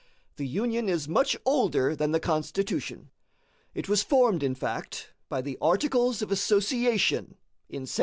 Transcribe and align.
The 0.37 0.47
Union 0.47 0.89
is 0.89 1.07
much 1.07 1.37
older 1.45 1.95
than 1.95 2.11
the 2.11 2.19
Constitution. 2.19 3.11
It 3.75 3.87
was 3.87 4.01
formed, 4.01 4.41
in 4.41 4.55
fact, 4.55 5.11
by 5.29 5.43
the 5.43 5.59
Articles 5.61 6.23
of 6.23 6.31
Association 6.31 7.35
in 7.69 7.81
1774. 7.83 7.91